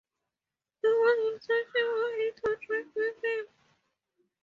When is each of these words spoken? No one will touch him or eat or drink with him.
No 0.83 0.89
one 0.97 1.17
will 1.19 1.37
touch 1.37 1.75
him 1.75 1.85
or 1.85 2.17
eat 2.21 2.39
or 2.43 2.55
drink 2.55 2.87
with 2.95 3.23
him. 3.23 3.45